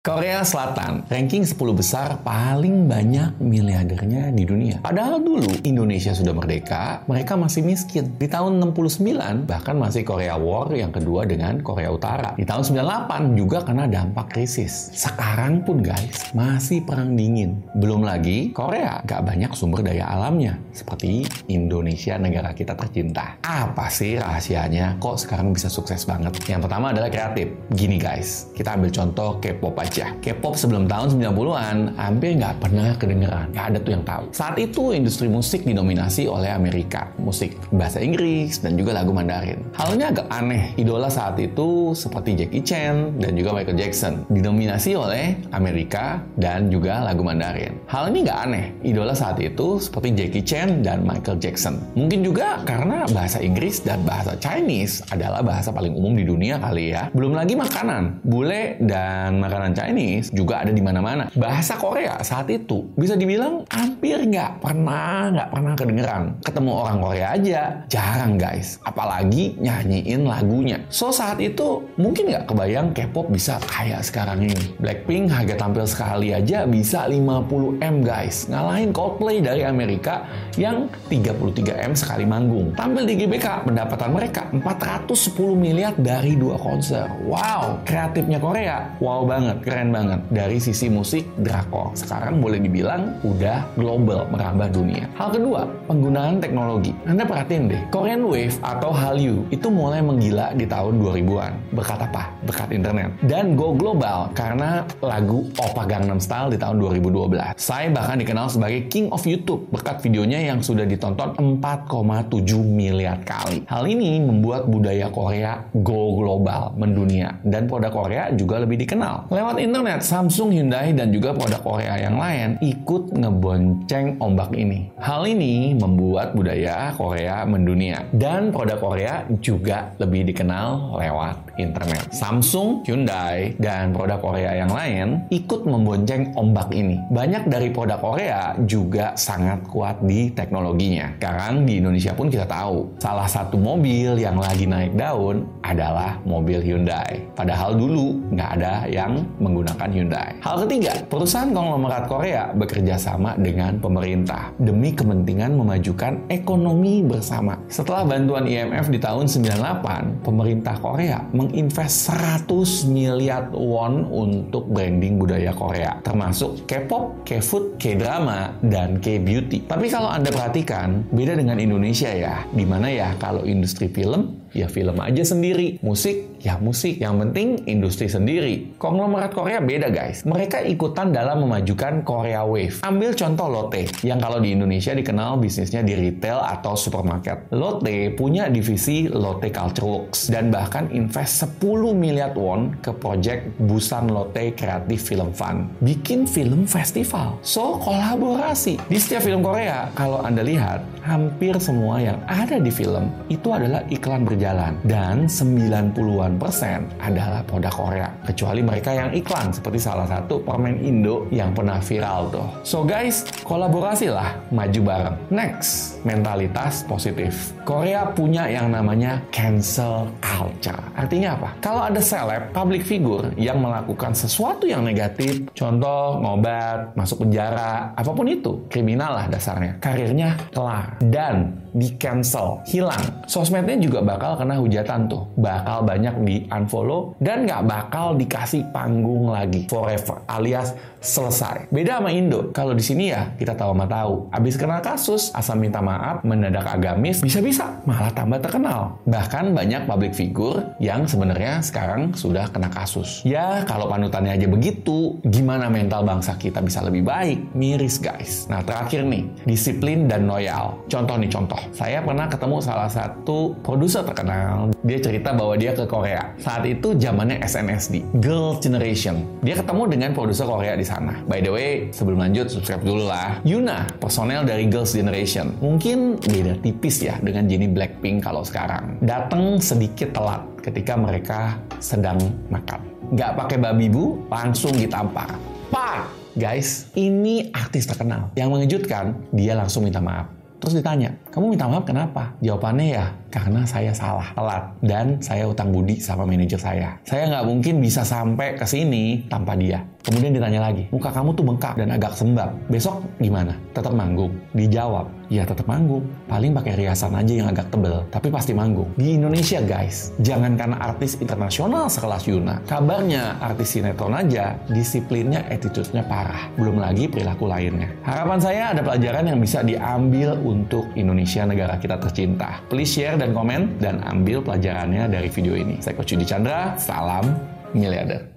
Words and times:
Korea 0.00 0.40
Selatan, 0.40 1.04
ranking 1.12 1.44
10 1.44 1.60
besar 1.76 2.24
paling 2.24 2.88
banyak 2.88 3.36
miliardernya 3.36 4.32
di 4.32 4.48
dunia. 4.48 4.80
Padahal 4.80 5.20
dulu 5.20 5.60
Indonesia 5.60 6.16
sudah 6.16 6.32
merdeka, 6.32 7.04
mereka 7.04 7.36
masih 7.36 7.60
miskin. 7.60 8.08
Di 8.16 8.24
tahun 8.24 8.64
69, 8.64 9.44
bahkan 9.44 9.76
masih 9.76 10.00
Korea 10.08 10.40
War 10.40 10.72
yang 10.72 10.88
kedua 10.88 11.28
dengan 11.28 11.60
Korea 11.60 11.92
Utara. 11.92 12.32
Di 12.32 12.48
tahun 12.48 12.80
98 12.80 13.36
juga 13.36 13.60
kena 13.60 13.84
dampak 13.84 14.32
krisis. 14.32 14.88
Sekarang 14.96 15.68
pun 15.68 15.84
guys, 15.84 16.32
masih 16.32 16.80
perang 16.80 17.12
dingin. 17.12 17.60
Belum 17.76 18.00
lagi, 18.00 18.56
Korea 18.56 19.04
gak 19.04 19.28
banyak 19.28 19.52
sumber 19.52 19.84
daya 19.84 20.08
alamnya. 20.08 20.56
Seperti 20.72 21.28
Indonesia, 21.52 22.16
negara 22.16 22.56
kita 22.56 22.72
tercinta. 22.72 23.36
Apa 23.44 23.92
sih 23.92 24.16
rahasianya? 24.16 24.96
Kok 24.96 25.20
sekarang 25.20 25.52
bisa 25.52 25.68
sukses 25.68 26.08
banget? 26.08 26.40
Yang 26.48 26.64
pertama 26.64 26.88
adalah 26.88 27.12
kreatif. 27.12 27.52
Gini 27.76 28.00
guys, 28.00 28.48
kita 28.56 28.80
ambil 28.80 28.88
contoh 28.88 29.36
K-pop 29.44 29.76
aja 29.76 29.89
aja. 29.90 30.14
K-pop 30.22 30.54
sebelum 30.54 30.86
tahun 30.86 31.18
90-an 31.18 31.98
hampir 31.98 32.38
nggak 32.38 32.62
pernah 32.62 32.94
kedengeran. 32.94 33.50
Nggak 33.50 33.66
ada 33.74 33.78
tuh 33.82 33.92
yang 33.98 34.04
tahu. 34.06 34.24
Saat 34.30 34.56
itu 34.62 34.94
industri 34.94 35.26
musik 35.26 35.66
didominasi 35.66 36.30
oleh 36.30 36.54
Amerika. 36.54 37.10
Musik 37.18 37.58
bahasa 37.74 37.98
Inggris 37.98 38.62
dan 38.62 38.78
juga 38.78 38.94
lagu 38.94 39.10
Mandarin. 39.10 39.58
Halnya 39.74 40.14
agak 40.14 40.30
aneh. 40.30 40.70
Idola 40.78 41.10
saat 41.10 41.34
itu 41.42 41.90
seperti 41.98 42.38
Jackie 42.38 42.62
Chan 42.62 43.18
dan 43.18 43.34
juga 43.34 43.50
Michael 43.50 43.78
Jackson. 43.82 44.22
Didominasi 44.30 44.94
oleh 44.94 45.34
Amerika 45.50 46.22
dan 46.38 46.70
juga 46.70 47.02
lagu 47.02 47.26
Mandarin. 47.26 47.74
Hal 47.90 48.14
ini 48.14 48.22
nggak 48.22 48.38
aneh. 48.46 48.64
Idola 48.86 49.12
saat 49.12 49.42
itu 49.42 49.82
seperti 49.82 50.14
Jackie 50.14 50.46
Chan 50.46 50.86
dan 50.86 51.02
Michael 51.02 51.42
Jackson. 51.42 51.82
Mungkin 51.98 52.22
juga 52.22 52.62
karena 52.62 53.10
bahasa 53.10 53.42
Inggris 53.42 53.82
dan 53.82 54.06
bahasa 54.06 54.38
Chinese 54.38 55.02
adalah 55.10 55.42
bahasa 55.42 55.74
paling 55.74 55.90
umum 55.98 56.14
di 56.14 56.22
dunia 56.22 56.62
kali 56.62 56.94
ya. 56.94 57.10
Belum 57.10 57.34
lagi 57.34 57.58
makanan. 57.58 58.22
Bule 58.22 58.78
dan 58.86 59.42
makanan 59.42 59.74
Chinese 59.80 60.28
juga 60.36 60.60
ada 60.60 60.72
di 60.76 60.84
mana-mana. 60.84 61.32
Bahasa 61.32 61.80
Korea 61.80 62.20
saat 62.20 62.52
itu 62.52 62.84
bisa 63.00 63.16
dibilang 63.16 63.64
hampir 63.72 64.20
nggak 64.20 64.60
pernah 64.60 65.32
nggak 65.32 65.48
pernah 65.48 65.72
kedengeran. 65.72 66.22
Ketemu 66.44 66.70
orang 66.76 66.98
Korea 67.00 67.26
aja 67.32 67.60
jarang 67.88 68.36
guys. 68.36 68.76
Apalagi 68.84 69.56
nyanyiin 69.56 70.28
lagunya. 70.28 70.76
So 70.92 71.08
saat 71.08 71.40
itu 71.40 71.80
mungkin 71.96 72.28
nggak 72.28 72.44
kebayang 72.52 72.92
K-pop 72.92 73.32
bisa 73.32 73.56
kayak 73.64 74.04
sekarang 74.04 74.44
ini. 74.44 74.76
Blackpink 74.76 75.32
harga 75.32 75.56
tampil 75.56 75.88
sekali 75.88 76.36
aja 76.36 76.68
bisa 76.68 77.08
50 77.08 77.80
m 77.80 77.96
guys. 78.04 78.44
Ngalahin 78.52 78.92
Coldplay 78.92 79.40
dari 79.40 79.64
Amerika 79.64 80.28
yang 80.60 80.92
33 81.08 81.88
m 81.88 81.92
sekali 81.96 82.28
manggung. 82.28 82.76
Tampil 82.76 83.08
di 83.08 83.14
GBK 83.24 83.64
pendapatan 83.64 84.10
mereka 84.12 84.50
410 84.52 85.56
miliar 85.56 85.92
dari 85.96 86.36
dua 86.36 86.60
konser. 86.60 87.08
Wow, 87.24 87.80
kreatifnya 87.86 88.36
Korea. 88.36 88.92
Wow 89.00 89.24
banget 89.24 89.62
keren 89.70 89.94
banget 89.94 90.18
dari 90.34 90.58
sisi 90.58 90.90
musik 90.90 91.22
drakor. 91.38 91.94
Sekarang 91.94 92.42
boleh 92.42 92.58
dibilang 92.58 93.22
udah 93.22 93.70
global 93.78 94.26
merambah 94.26 94.66
dunia. 94.74 95.06
Hal 95.14 95.30
kedua, 95.30 95.70
penggunaan 95.86 96.42
teknologi. 96.42 96.90
Anda 97.06 97.22
perhatiin 97.22 97.70
deh, 97.70 97.82
Korean 97.94 98.26
Wave 98.26 98.58
atau 98.66 98.90
Hallyu 98.90 99.46
itu 99.54 99.70
mulai 99.70 100.02
menggila 100.02 100.50
di 100.58 100.66
tahun 100.66 100.98
2000-an. 100.98 101.52
Berkat 101.70 102.02
apa? 102.02 102.34
Berkat 102.42 102.74
internet. 102.74 103.14
Dan 103.22 103.54
go 103.54 103.70
global 103.78 104.34
karena 104.34 104.82
lagu 104.98 105.46
Oppa 105.62 105.86
Gangnam 105.86 106.18
Style 106.18 106.50
di 106.50 106.58
tahun 106.58 106.82
2012. 106.82 107.54
Saya 107.54 107.86
bahkan 107.94 108.18
dikenal 108.18 108.50
sebagai 108.50 108.90
King 108.90 109.14
of 109.14 109.22
YouTube 109.22 109.70
berkat 109.70 110.02
videonya 110.02 110.50
yang 110.50 110.58
sudah 110.58 110.82
ditonton 110.82 111.38
4,7 111.38 112.42
miliar 112.66 113.22
kali. 113.22 113.62
Hal 113.70 113.86
ini 113.86 114.18
membuat 114.18 114.66
budaya 114.66 115.06
Korea 115.14 115.62
go 115.78 116.18
global, 116.18 116.74
mendunia. 116.74 117.38
Dan 117.46 117.70
produk 117.70 117.92
Korea 117.94 118.24
juga 118.34 118.58
lebih 118.58 118.82
dikenal. 118.82 119.30
Lewat 119.30 119.59
internet, 119.60 120.00
Samsung, 120.00 120.56
Hyundai, 120.56 120.96
dan 120.96 121.12
juga 121.12 121.36
produk 121.36 121.60
Korea 121.60 121.94
yang 122.00 122.16
lain 122.16 122.56
ikut 122.64 123.12
ngebonceng 123.12 124.16
ombak 124.16 124.56
ini. 124.56 124.88
Hal 124.96 125.28
ini 125.28 125.76
membuat 125.76 126.32
budaya 126.32 126.96
Korea 126.96 127.44
mendunia. 127.44 128.08
Dan 128.10 128.50
produk 128.50 128.80
Korea 128.80 129.28
juga 129.44 129.92
lebih 130.00 130.32
dikenal 130.32 130.96
lewat 130.96 131.49
internet. 131.60 132.08
Samsung, 132.10 132.82
Hyundai, 132.88 133.54
dan 133.60 133.92
produk 133.92 134.18
Korea 134.18 134.56
yang 134.56 134.72
lain 134.72 135.28
ikut 135.30 135.68
membonceng 135.68 136.32
ombak 136.34 136.72
ini. 136.72 136.98
Banyak 137.12 137.46
dari 137.46 137.68
produk 137.70 138.00
Korea 138.00 138.56
juga 138.64 139.12
sangat 139.14 139.64
kuat 139.68 140.00
di 140.04 140.32
teknologinya. 140.32 141.14
Sekarang 141.20 141.68
di 141.68 141.78
Indonesia 141.78 142.16
pun 142.16 142.32
kita 142.32 142.48
tahu, 142.48 142.98
salah 142.98 143.28
satu 143.28 143.60
mobil 143.60 144.16
yang 144.18 144.40
lagi 144.40 144.64
naik 144.64 144.96
daun 144.96 145.44
adalah 145.60 146.16
mobil 146.24 146.60
Hyundai. 146.64 147.20
Padahal 147.36 147.76
dulu 147.76 148.18
nggak 148.32 148.50
ada 148.60 148.74
yang 148.88 149.20
menggunakan 149.38 149.88
Hyundai. 149.92 150.30
Hal 150.40 150.66
ketiga, 150.66 150.92
perusahaan 151.06 151.52
konglomerat 151.52 152.04
Korea 152.08 152.50
bekerja 152.56 152.96
sama 152.96 153.36
dengan 153.36 153.76
pemerintah 153.78 154.52
demi 154.60 154.92
kepentingan 154.92 155.56
memajukan 155.56 156.16
ekonomi 156.30 157.04
bersama. 157.04 157.58
Setelah 157.68 158.06
bantuan 158.06 158.46
IMF 158.46 158.88
di 158.88 158.98
tahun 158.98 159.26
98, 159.26 160.24
pemerintah 160.24 160.76
Korea 160.78 161.18
menginvest 161.50 162.14
100 162.14 162.86
miliar 162.86 163.50
won 163.50 164.06
untuk 164.06 164.70
branding 164.70 165.18
budaya 165.18 165.50
Korea, 165.50 165.98
termasuk 166.06 166.62
K-pop, 166.70 167.26
K-food, 167.26 167.74
K-drama, 167.76 168.54
dan 168.62 169.02
K-beauty. 169.02 169.66
Tapi 169.66 169.90
kalau 169.90 170.14
Anda 170.14 170.30
perhatikan, 170.30 171.10
beda 171.10 171.34
dengan 171.34 171.58
Indonesia 171.58 172.14
ya, 172.14 172.46
di 172.54 172.62
mana 172.62 172.86
ya 172.86 173.18
kalau 173.18 173.42
industri 173.42 173.90
film 173.90 174.39
ya 174.52 174.66
film 174.66 174.98
aja 174.98 175.22
sendiri. 175.22 175.78
Musik, 175.80 176.40
ya 176.42 176.58
musik. 176.58 176.98
Yang 176.98 177.14
penting 177.26 177.48
industri 177.66 178.06
sendiri. 178.10 178.74
Konglomerat 178.76 179.32
Korea 179.32 179.62
beda 179.62 179.88
guys. 179.90 180.26
Mereka 180.26 180.66
ikutan 180.66 181.14
dalam 181.14 181.46
memajukan 181.46 182.02
Korea 182.02 182.42
Wave. 182.44 182.82
Ambil 182.82 183.14
contoh 183.14 183.46
Lotte, 183.50 183.86
yang 184.02 184.18
kalau 184.18 184.42
di 184.42 184.54
Indonesia 184.54 184.92
dikenal 184.94 185.38
bisnisnya 185.38 185.86
di 185.86 185.94
retail 185.96 186.42
atau 186.42 186.74
supermarket. 186.74 187.50
Lotte 187.54 188.12
punya 188.14 188.50
divisi 188.50 189.06
Lotte 189.06 189.50
Culture 189.50 189.86
Works 189.86 190.30
dan 190.30 190.50
bahkan 190.50 190.90
invest 190.90 191.46
10 191.60 191.94
miliar 191.94 192.32
won 192.34 192.74
ke 192.78 192.94
project 192.94 193.46
Busan 193.58 194.10
Lotte 194.10 194.54
Creative 194.54 195.00
Film 195.00 195.30
Fund. 195.34 195.70
Bikin 195.82 196.26
film 196.26 196.66
festival. 196.66 197.38
So, 197.42 197.80
kolaborasi. 197.80 198.78
Di 198.86 198.98
setiap 198.98 199.26
film 199.26 199.42
Korea, 199.42 199.90
kalau 199.96 200.22
Anda 200.22 200.44
lihat, 200.44 200.84
hampir 201.04 201.56
semua 201.58 202.00
yang 202.00 202.18
ada 202.28 202.60
di 202.60 202.68
film 202.68 203.08
itu 203.32 203.48
adalah 203.50 203.84
iklan 203.88 204.24
berjalan. 204.24 204.39
Dan 204.40 205.28
90-an 205.28 206.40
persen 206.40 206.88
adalah 206.96 207.44
produk 207.44 207.72
Korea. 207.72 208.08
Kecuali 208.24 208.64
mereka 208.64 208.96
yang 208.96 209.12
iklan, 209.12 209.52
seperti 209.52 209.76
salah 209.76 210.08
satu 210.08 210.40
permen 210.40 210.80
Indo 210.80 211.28
yang 211.28 211.52
pernah 211.52 211.76
viral 211.78 212.32
tuh. 212.32 212.48
So 212.64 212.80
guys, 212.80 213.28
kolaborasilah, 213.44 214.48
maju 214.48 214.80
bareng. 214.80 215.16
Next, 215.28 216.00
mentalitas 216.08 216.88
positif. 216.88 217.52
Korea 217.68 218.08
punya 218.16 218.48
yang 218.48 218.72
namanya 218.72 219.20
cancel 219.28 220.08
culture. 220.24 220.80
Artinya 220.96 221.36
apa? 221.36 221.48
Kalau 221.60 221.82
ada 221.84 222.00
seleb, 222.00 222.50
public 222.56 222.82
figure 222.82 223.30
yang 223.36 223.60
melakukan 223.60 224.16
sesuatu 224.16 224.64
yang 224.64 224.80
negatif, 224.82 225.46
contoh 225.52 226.16
ngobat, 226.18 226.96
masuk 226.96 227.28
penjara, 227.28 227.92
apa 227.92 228.10
pun 228.10 228.26
itu, 228.26 228.64
kriminal 228.72 229.20
lah 229.20 229.26
dasarnya. 229.28 229.76
Karirnya 229.78 230.40
kelar 230.50 230.96
dan 231.12 231.60
di 231.70 231.94
cancel, 231.94 232.58
hilang. 232.66 233.22
Sosmednya 233.30 233.78
juga 233.78 234.02
bakal 234.02 234.29
kena 234.36 234.58
hujatan 234.58 235.10
tuh. 235.10 235.26
Bakal 235.38 235.86
banyak 235.86 236.14
di 236.26 236.36
unfollow 236.50 237.14
dan 237.22 237.46
nggak 237.46 237.62
bakal 237.66 238.14
dikasih 238.18 238.68
panggung 238.74 239.30
lagi 239.30 239.66
forever 239.70 240.22
alias 240.26 240.74
selesai. 241.00 241.72
Beda 241.72 241.98
sama 241.98 242.12
Indo. 242.12 242.52
Kalau 242.52 242.76
di 242.76 242.84
sini 242.84 243.10
ya 243.10 243.32
kita 243.40 243.56
tahu 243.56 243.72
sama 243.72 243.86
tahu. 243.88 244.12
Abis 244.30 244.54
kena 244.60 244.84
kasus, 244.84 245.32
asal 245.32 245.56
minta 245.56 245.80
maaf, 245.80 246.20
mendadak 246.22 246.68
agamis, 246.68 247.24
bisa-bisa 247.24 247.80
malah 247.88 248.12
tambah 248.12 248.38
terkenal. 248.38 249.00
Bahkan 249.08 249.56
banyak 249.56 249.88
public 249.88 250.12
figure 250.12 250.76
yang 250.76 251.08
sebenarnya 251.08 251.64
sekarang 251.64 252.12
sudah 252.12 252.52
kena 252.52 252.68
kasus. 252.68 253.24
Ya 253.24 253.64
kalau 253.64 253.88
panutannya 253.88 254.36
aja 254.36 254.46
begitu, 254.46 255.16
gimana 255.24 255.72
mental 255.72 256.04
bangsa 256.04 256.36
kita 256.36 256.60
bisa 256.60 256.84
lebih 256.84 257.02
baik? 257.08 257.56
Miris 257.56 257.96
guys. 257.96 258.44
Nah 258.52 258.60
terakhir 258.60 259.08
nih, 259.08 259.24
disiplin 259.48 260.04
dan 260.04 260.28
loyal. 260.28 260.76
Contoh 260.86 261.16
nih 261.16 261.32
contoh. 261.32 261.60
Saya 261.72 262.04
pernah 262.04 262.28
ketemu 262.28 262.56
salah 262.60 262.90
satu 262.92 263.56
produser 263.64 264.04
terkenal. 264.20 264.68
Dia 264.84 264.98
cerita 265.00 265.32
bahwa 265.32 265.54
dia 265.56 265.72
ke 265.72 265.84
Korea. 265.88 266.36
Saat 266.36 266.68
itu 266.68 266.92
zamannya 266.92 267.40
SNSD, 267.40 268.04
Girl 268.20 268.60
Generation. 268.60 269.24
Dia 269.40 269.56
ketemu 269.56 269.82
dengan 269.88 270.10
produser 270.12 270.44
Korea 270.44 270.76
di 270.76 270.84
sana. 270.84 271.16
By 271.24 271.40
the 271.40 271.48
way, 271.48 271.88
sebelum 271.88 272.20
lanjut 272.20 272.52
subscribe 272.52 272.84
dulu 272.84 273.08
lah. 273.08 273.40
Yuna, 273.48 273.88
personel 273.96 274.44
dari 274.44 274.68
Girls 274.68 274.92
Generation. 274.92 275.56
Mungkin 275.64 276.20
beda 276.20 276.60
tipis 276.60 277.00
ya 277.00 277.16
dengan 277.24 277.48
Jennie 277.48 277.72
Blackpink 277.72 278.20
kalau 278.20 278.44
sekarang. 278.44 279.00
Datang 279.00 279.56
sedikit 279.56 280.12
telat 280.12 280.44
ketika 280.60 281.00
mereka 281.00 281.56
sedang 281.80 282.20
makan. 282.52 282.84
Nggak 283.10 283.32
pakai 283.40 283.56
babi 283.58 283.88
bu, 283.88 284.20
langsung 284.28 284.76
ditampar. 284.76 285.34
Pak! 285.72 286.20
Guys, 286.38 286.86
ini 286.94 287.50
artis 287.50 287.90
terkenal. 287.90 288.30
Yang 288.38 288.48
mengejutkan, 288.54 289.18
dia 289.34 289.58
langsung 289.58 289.82
minta 289.82 289.98
maaf. 289.98 290.30
Terus 290.60 290.76
ditanya, 290.78 291.16
kamu 291.32 291.56
minta 291.56 291.66
maaf 291.66 291.88
kenapa? 291.88 292.36
Jawabannya 292.44 292.86
ya, 292.92 293.16
karena 293.30 293.62
saya 293.64 293.94
salah, 293.94 294.34
telat, 294.34 294.64
dan 294.82 295.16
saya 295.22 295.46
utang 295.46 295.70
budi 295.70 296.02
sama 296.02 296.26
manajer 296.26 296.58
saya. 296.58 296.98
Saya 297.06 297.30
nggak 297.30 297.46
mungkin 297.46 297.74
bisa 297.78 298.02
sampai 298.02 298.58
ke 298.58 298.66
sini 298.66 299.24
tanpa 299.30 299.54
dia. 299.54 299.80
Kemudian 300.00 300.32
ditanya 300.32 300.64
lagi, 300.64 300.88
muka 300.88 301.12
kamu 301.12 301.36
tuh 301.36 301.44
bengkak 301.44 301.76
dan 301.76 301.92
agak 301.92 302.16
sembab. 302.16 302.50
Besok 302.72 303.04
gimana? 303.20 303.52
Tetap 303.76 303.92
manggung? 303.92 304.32
Dijawab, 304.56 305.12
ya 305.28 305.44
tetap 305.44 305.68
manggung. 305.68 306.08
Paling 306.24 306.56
pakai 306.56 306.72
riasan 306.72 307.12
aja 307.12 307.32
yang 307.36 307.48
agak 307.52 307.68
tebel, 307.68 308.08
tapi 308.08 308.32
pasti 308.32 308.56
manggung. 308.56 308.88
Di 308.96 309.20
Indonesia 309.20 309.60
guys, 309.60 310.16
jangan 310.24 310.56
karena 310.56 310.80
artis 310.80 311.20
internasional 311.20 311.92
sekelas 311.92 312.24
Yuna. 312.32 312.64
Kabarnya 312.64 313.44
artis 313.44 313.76
sinetron 313.76 314.16
aja, 314.16 314.56
disiplinnya, 314.72 315.44
attitude-nya 315.52 316.00
parah. 316.08 316.48
Belum 316.56 316.80
lagi 316.80 317.04
perilaku 317.04 317.44
lainnya. 317.44 317.92
Harapan 318.00 318.40
saya 318.40 318.62
ada 318.72 318.80
pelajaran 318.80 319.36
yang 319.36 319.38
bisa 319.38 319.60
diambil 319.60 320.32
untuk 320.40 320.88
Indonesia 320.96 321.44
negara 321.44 321.76
kita 321.76 322.00
tercinta. 322.00 322.64
Please 322.72 322.88
share 322.88 323.19
dan 323.20 323.36
komen, 323.36 323.76
dan 323.76 324.00
ambil 324.08 324.40
pelajarannya 324.40 325.12
dari 325.12 325.28
video 325.28 325.52
ini. 325.52 325.76
Saya 325.84 325.92
Coach 325.92 326.16
Yudi 326.16 326.24
Chandra, 326.24 326.72
salam 326.80 327.36
miliarder. 327.76 328.30